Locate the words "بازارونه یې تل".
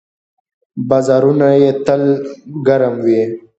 0.89-2.03